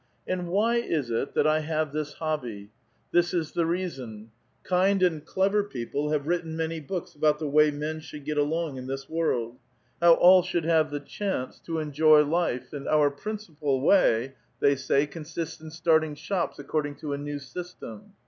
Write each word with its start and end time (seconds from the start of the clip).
And 0.27 0.47
why 0.47 0.77
is 0.77 1.11
it 1.11 1.35
that 1.35 1.45
I 1.45 1.59
have 1.59 1.93
this 1.93 2.13
hobby? 2.13 2.71
This 3.11 3.35
is 3.35 3.51
*"® 3.51 3.63
reason: 3.67 4.31
Kind 4.63 5.03
and 5.03 5.23
clever 5.23 5.63
people 5.63 6.09
have 6.09 6.23
wiitten 6.25 6.55
many 6.55 6.79
hooks 6.79 7.13
about 7.13 7.37
the 7.37 7.47
way 7.47 7.69
men 7.69 7.99
should 7.99 8.25
get 8.25 8.39
along 8.39 8.77
in 8.77 8.87
this 8.87 9.07
world; 9.07 9.59
how 10.01 10.13
all 10.15 10.41
shonhl 10.41 10.63
have 10.63 10.89
the 10.89 10.99
chance 10.99 11.59
to 11.67 11.77
enjoy 11.77 12.23
life, 12.23 12.73
and 12.73 12.87
our 12.87 13.11
prin 13.11 13.37
cipal 13.37 13.79
way, 13.79 14.33
they 14.59 14.75
say, 14.75 15.05
consists 15.05 15.61
in 15.61 15.69
starting 15.69 16.15
shops 16.15 16.57
according 16.57 16.95
to 16.95 17.13
a 17.13 17.17
Hew 17.19 17.37
system. 17.37 18.13